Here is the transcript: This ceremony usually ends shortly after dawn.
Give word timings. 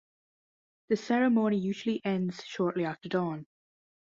This 0.89 1.03
ceremony 1.03 1.59
usually 1.59 2.03
ends 2.03 2.43
shortly 2.43 2.85
after 2.85 3.07
dawn. 3.07 3.45